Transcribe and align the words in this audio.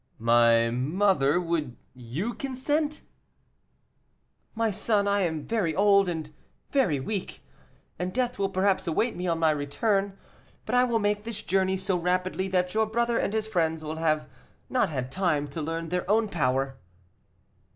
"My 0.17 0.71
mother, 0.71 1.39
would 1.39 1.75
you 1.93 2.33
consent?" 2.33 3.01
"My 4.55 4.71
son, 4.71 5.07
I 5.07 5.19
am 5.21 5.45
very 5.45 5.75
old, 5.75 6.09
and 6.09 6.33
very 6.71 6.99
weak, 6.99 7.41
and 7.99 8.11
death 8.11 8.39
will 8.39 8.49
perhaps 8.49 8.87
await 8.87 9.15
me 9.15 9.27
on 9.27 9.37
my 9.37 9.51
return; 9.51 10.17
but 10.65 10.73
I 10.73 10.85
will 10.85 10.97
make 10.97 11.23
this 11.23 11.43
journey 11.43 11.77
so 11.77 11.97
rapidly 11.97 12.47
that 12.47 12.73
your 12.73 12.87
brother 12.87 13.19
and 13.19 13.31
his 13.31 13.45
friends 13.45 13.83
will 13.83 13.93
not 13.93 14.01
have 14.79 14.89
had 14.89 15.11
time 15.11 15.47
to 15.49 15.61
learn 15.61 15.89
their 15.89 16.09
own 16.09 16.29
power." 16.29 16.77